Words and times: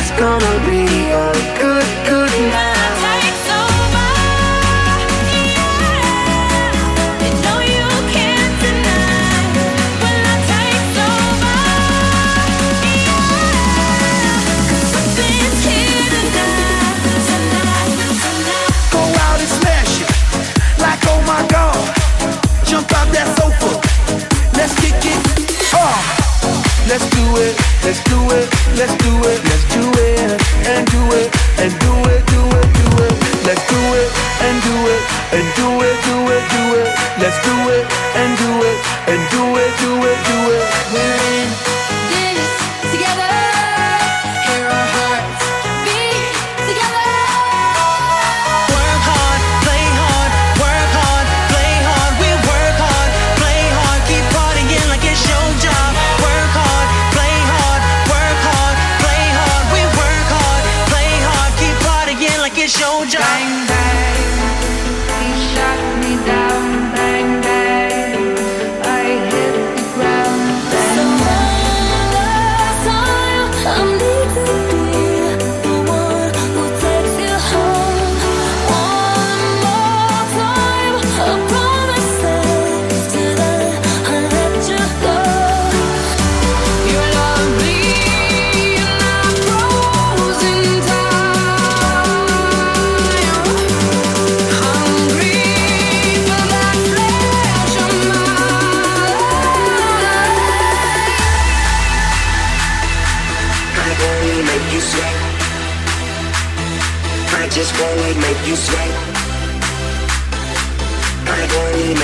it's 0.00 0.10
gonna 0.12 0.70
be 0.70 0.77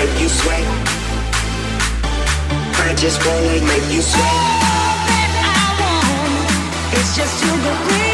make 0.06 0.20
you 0.20 0.28
sweat. 0.28 0.64
I 2.86 2.94
just 2.96 3.24
wanna 3.26 3.60
make 3.66 3.94
you 3.94 4.02
sweat. 4.02 4.34
All 4.76 4.96
that 5.08 5.32
I 5.52 5.66
want 5.80 6.98
is 6.98 7.16
just 7.16 7.40
to 7.42 7.48
believe. 7.48 8.13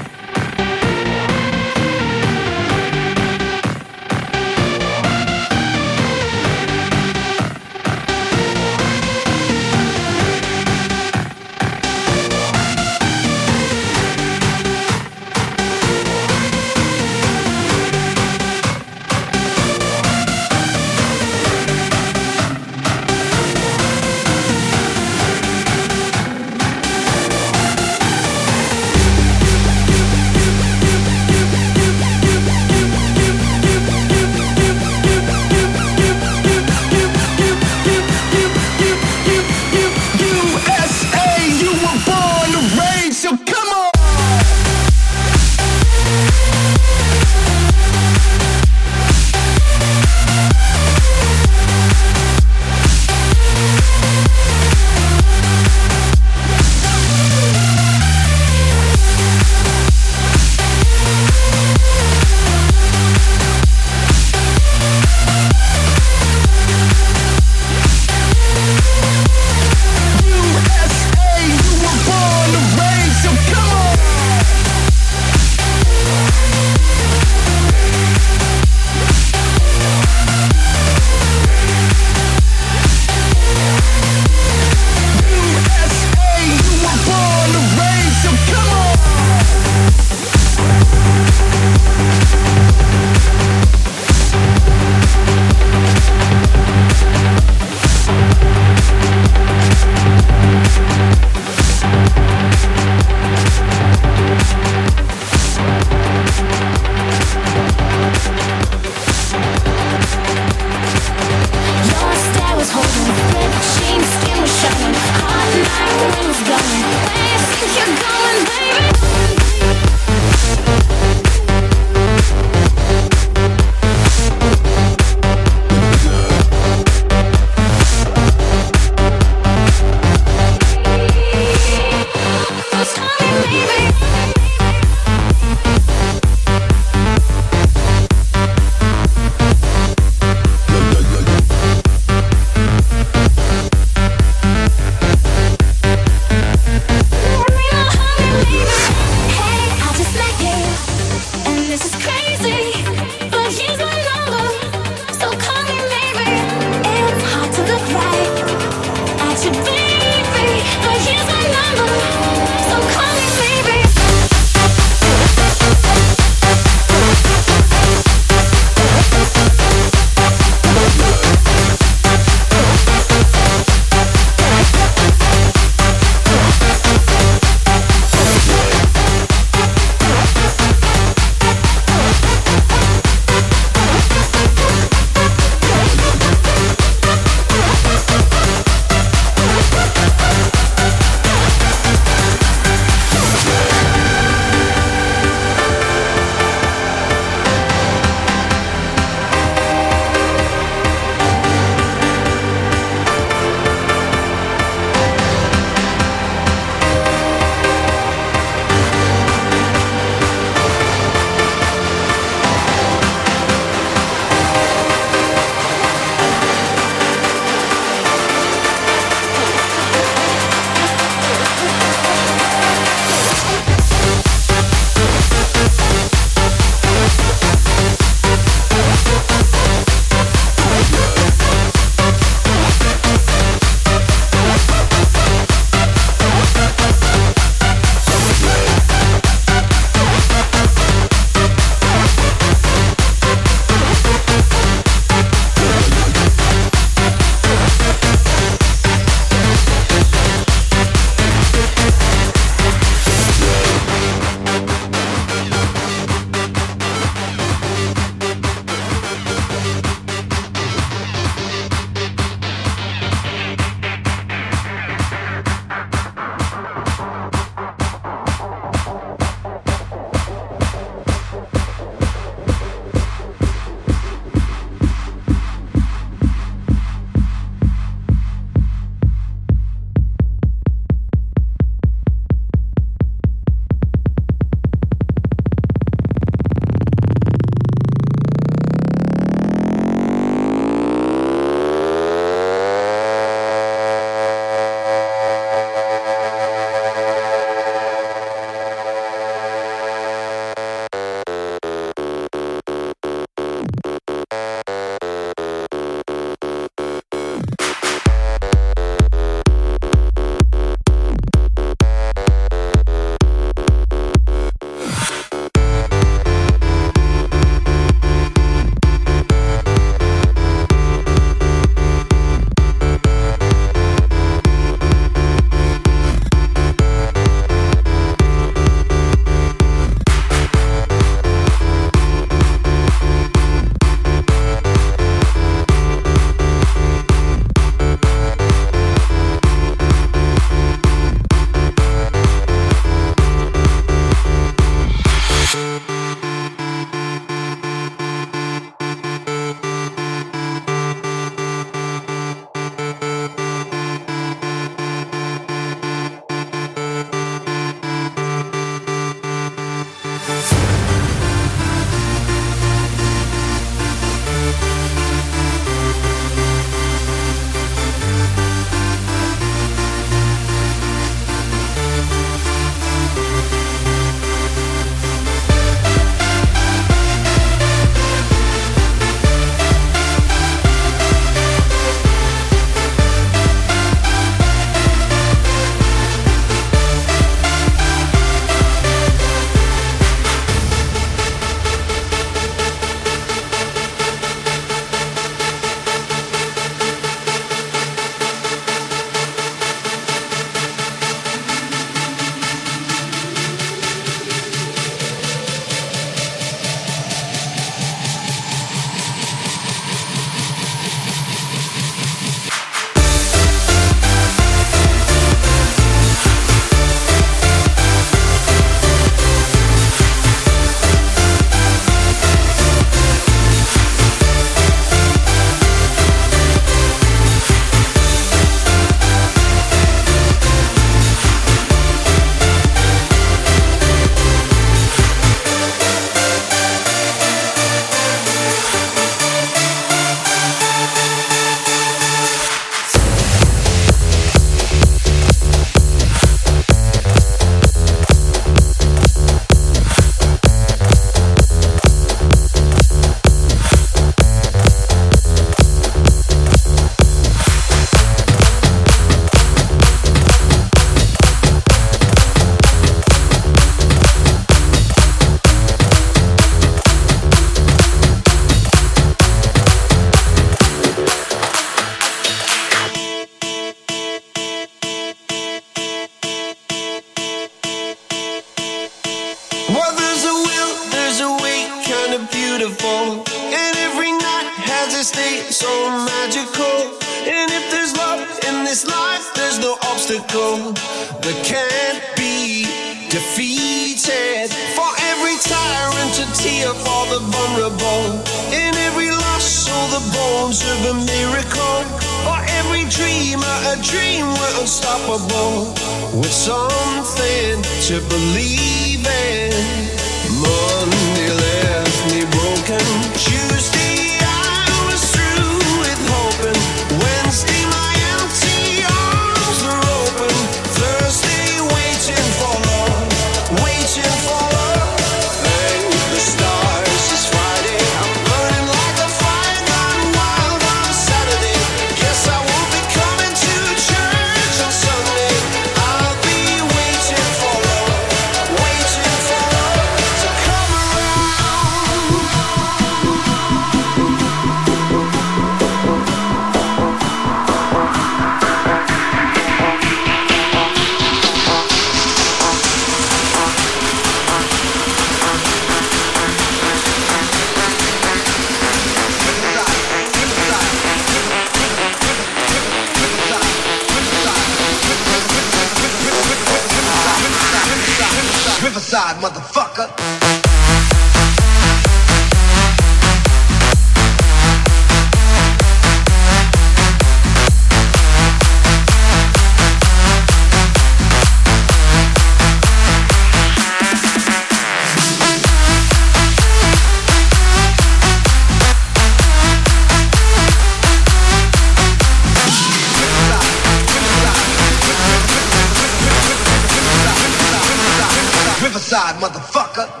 Riverside, 598.61 599.19
motherfucker. 599.19 600.00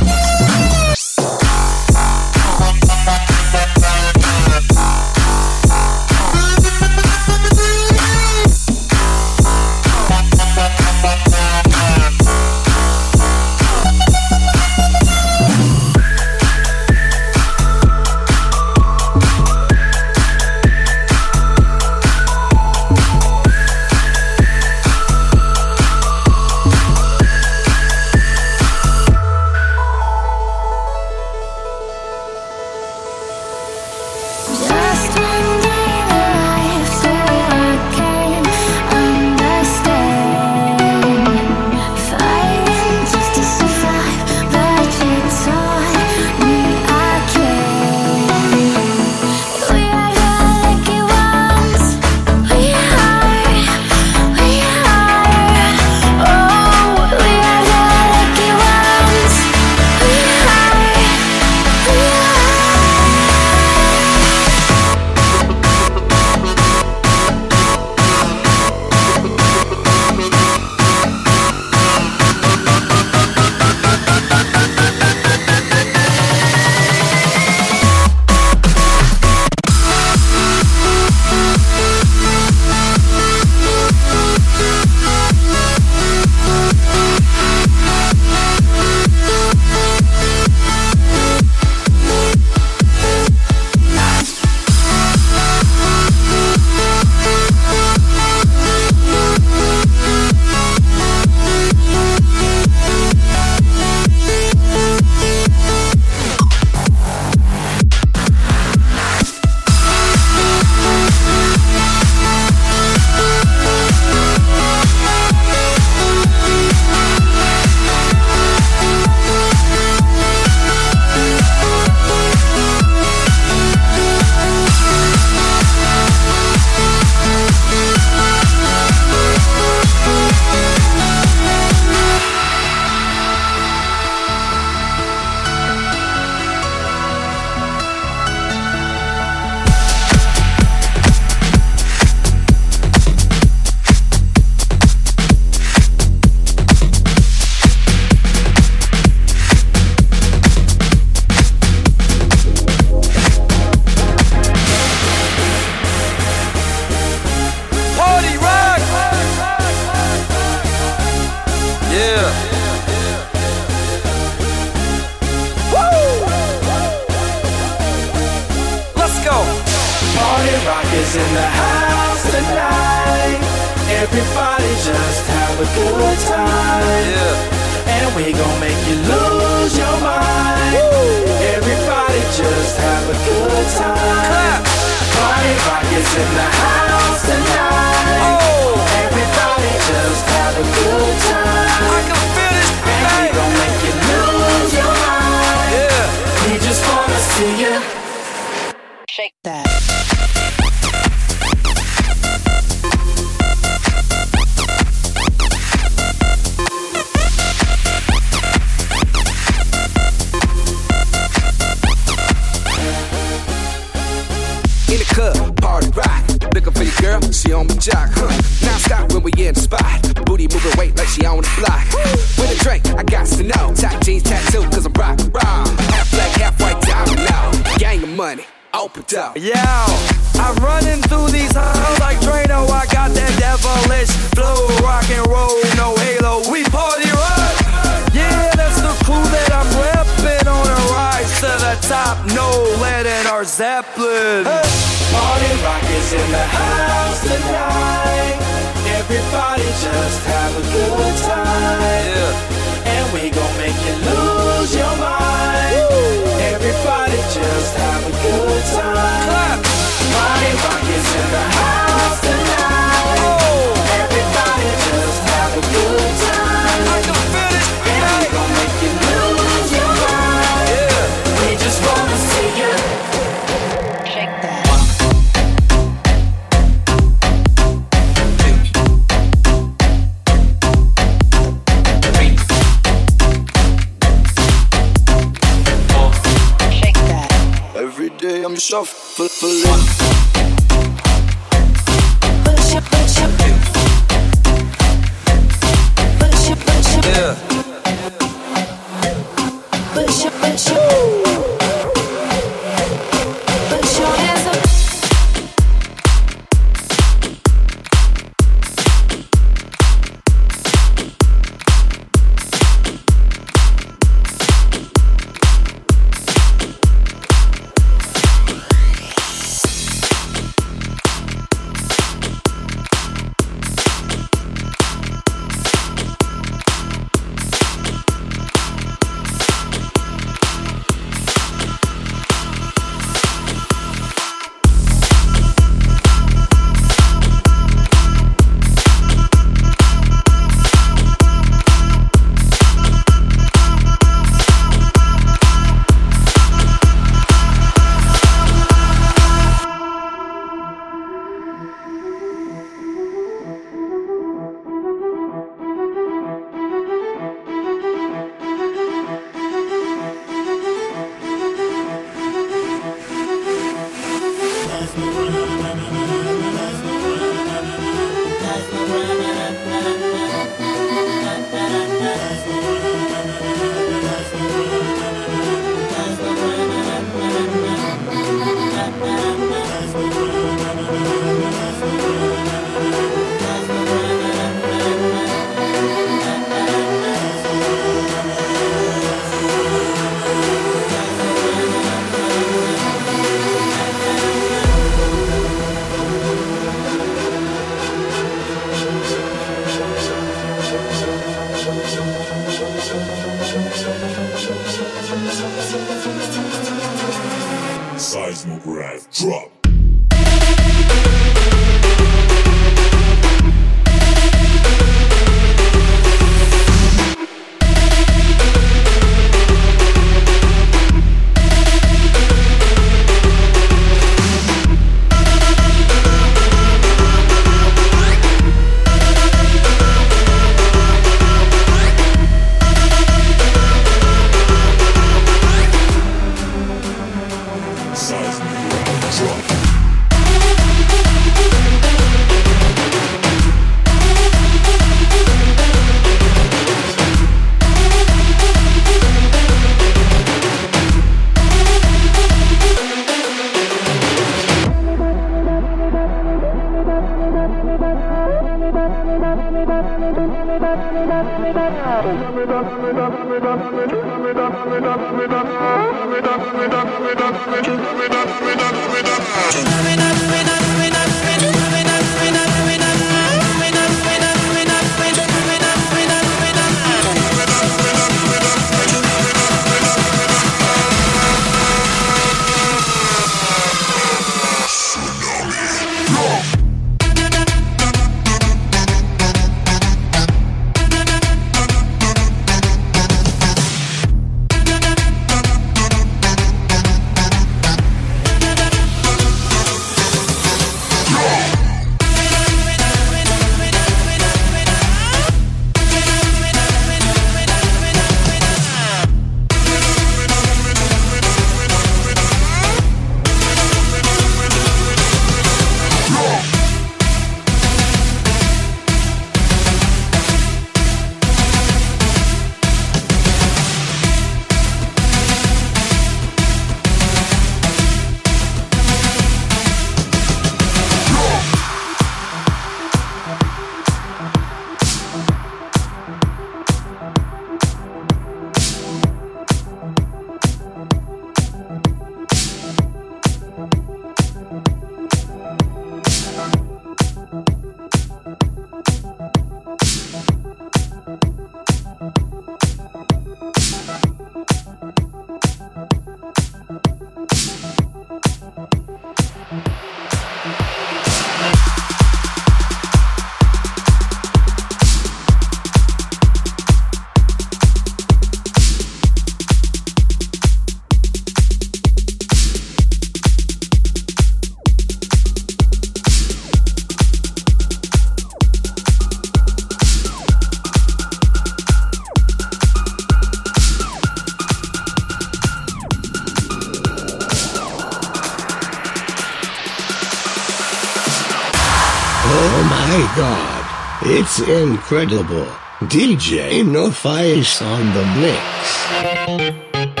Oh 592.23 592.63
my 592.69 592.97
god, 593.17 593.63
it's 594.05 594.39
incredible. 594.39 595.47
DJ 595.81 596.63
Nofice 596.63 597.61
on 597.61 597.93
the 597.93 598.05
mix. 598.21 600.00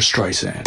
Streisand. 0.00 0.66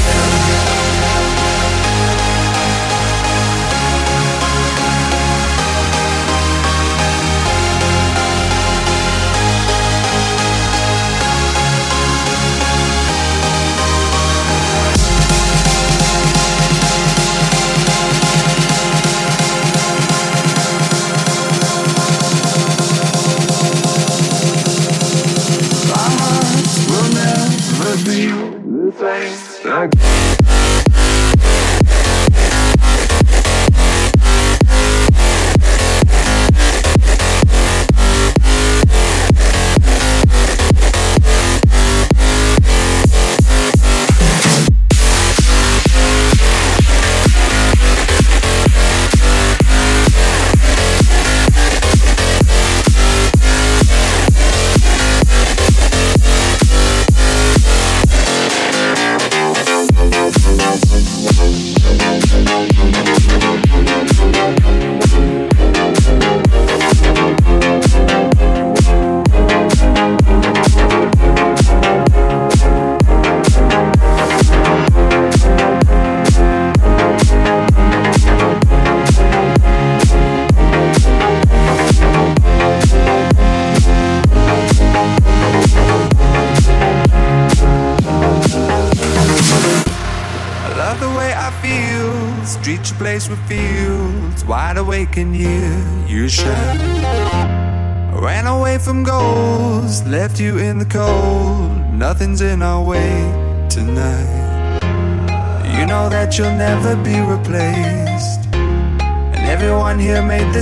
Música 0.00 0.79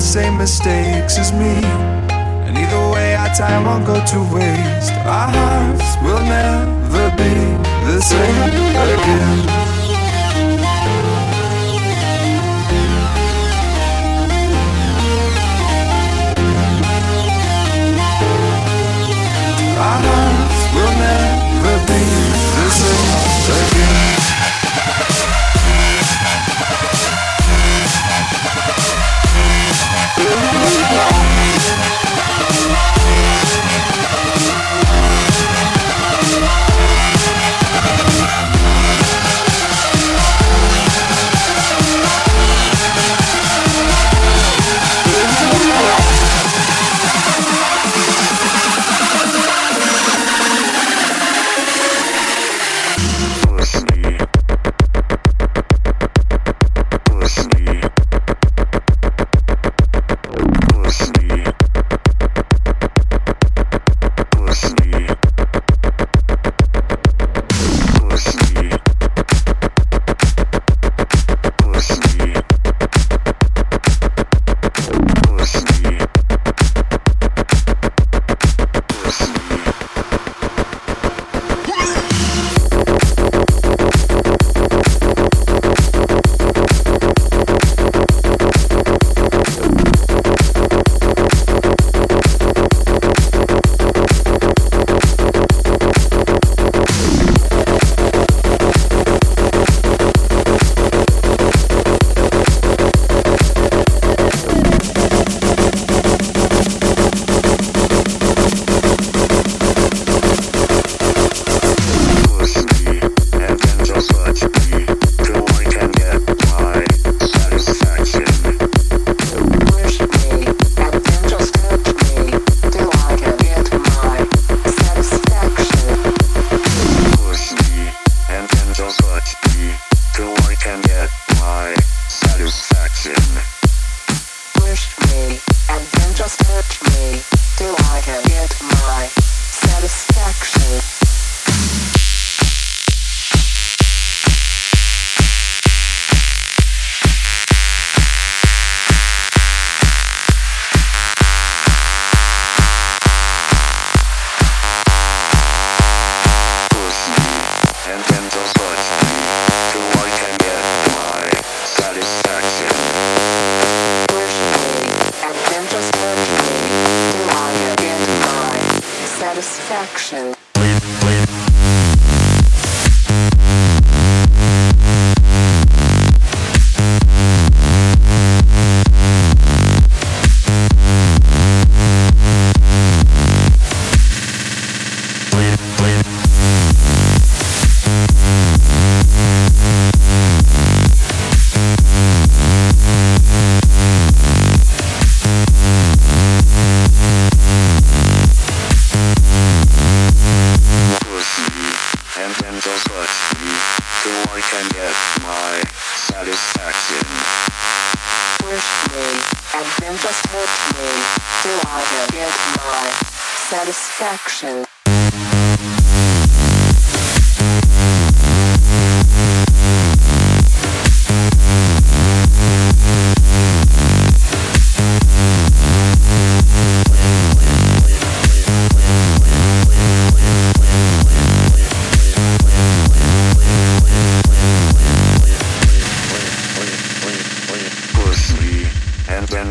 same 0.09 0.39
mistakes 0.39 1.19
as 1.19 1.33
me. 1.33 1.61
And 2.47 2.57
either 2.57 2.91
way, 2.95 3.15
our 3.15 3.29
time 3.29 3.67
won't 3.67 3.85
go 3.85 3.95
to 3.95 4.19
waste. 4.35 4.93
Our 5.05 5.29
hearts 5.29 5.97
will 6.03 6.23
never 6.25 7.11
be 7.15 7.35
the 7.85 8.01
same 8.01 8.43
again. 8.95 9.58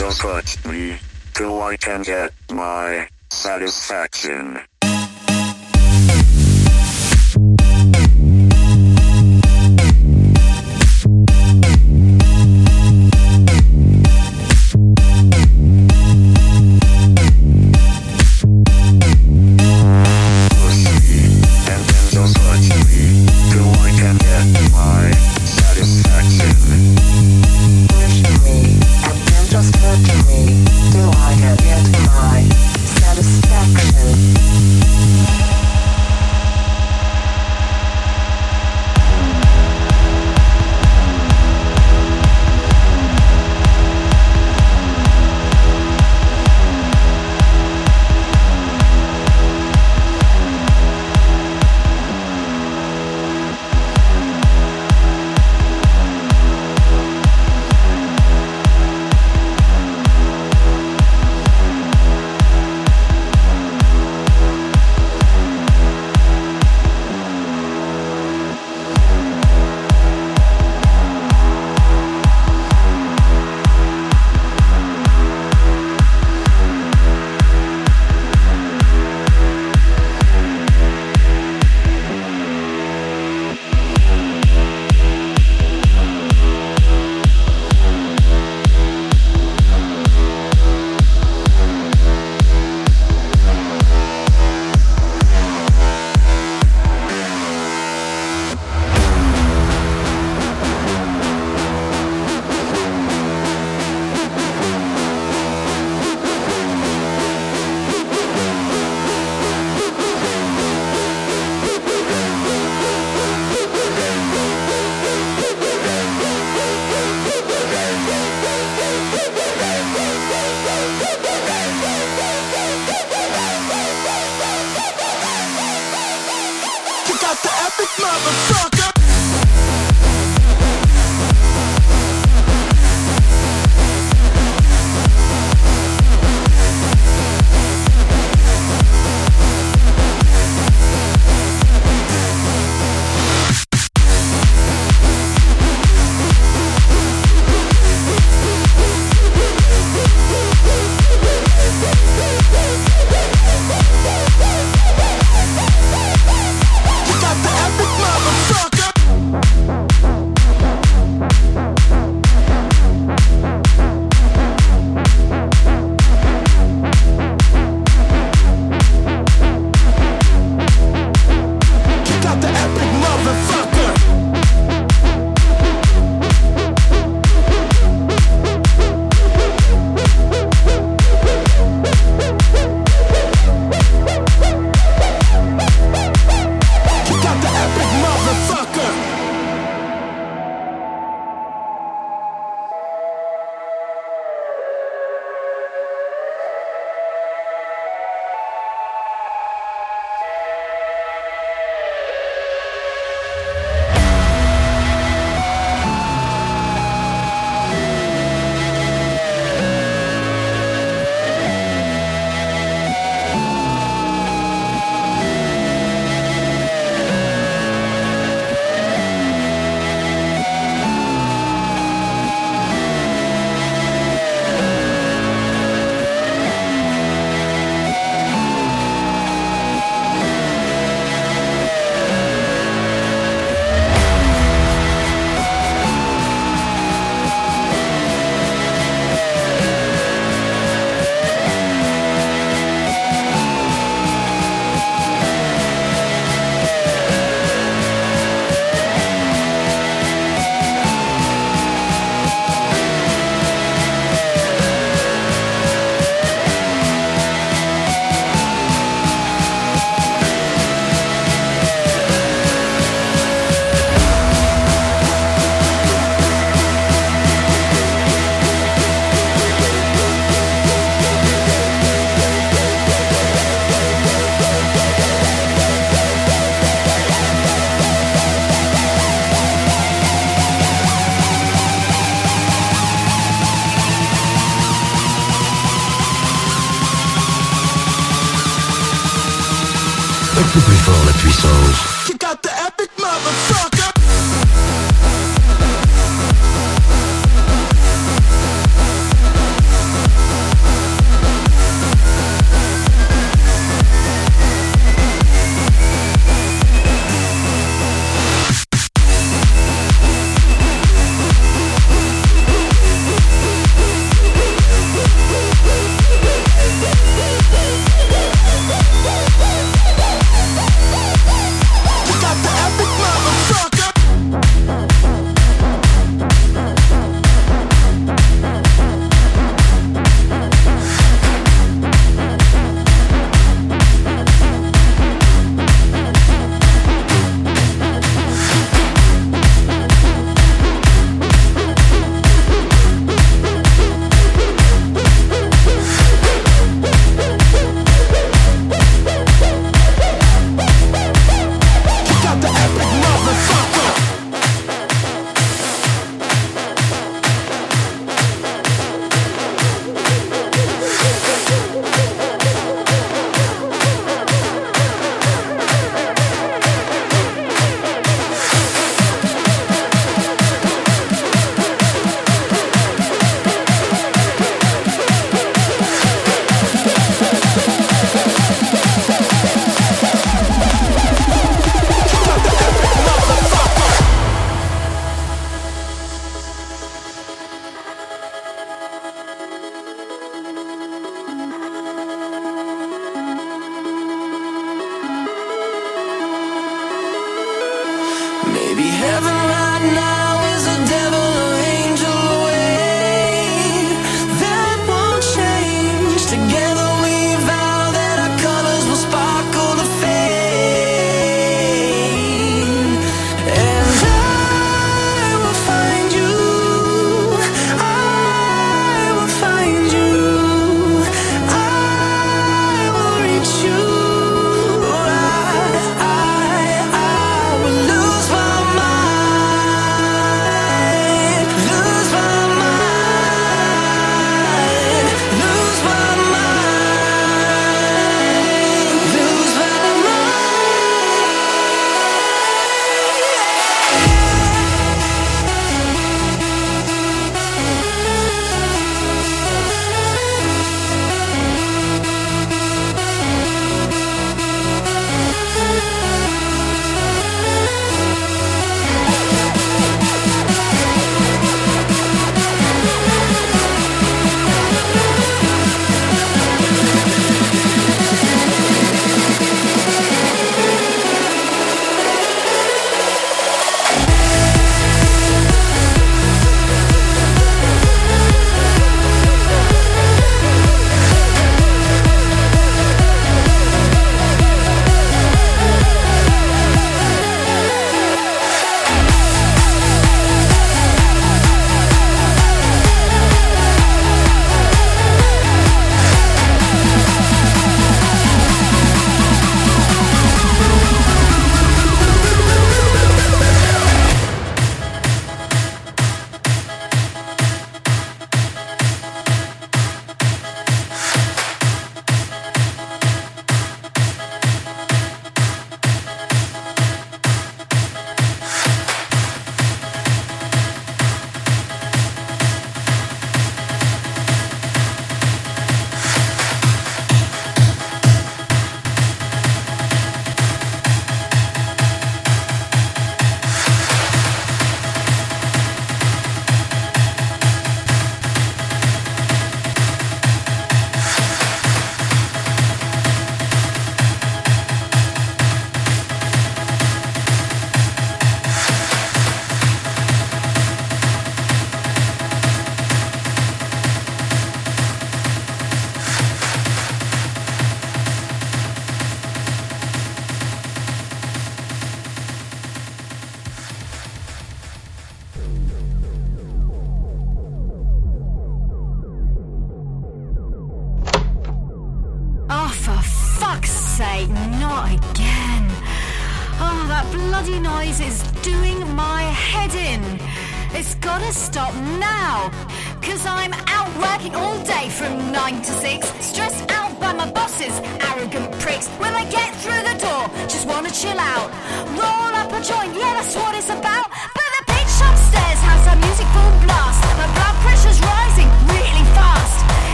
just 0.00 0.24
let 0.24 0.64
me 0.64 0.96
till 1.34 1.60
I 1.60 1.76
can 1.76 2.00
get 2.00 2.32
my 2.50 3.06
satisfaction. 3.28 4.58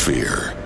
Fear. 0.00 0.59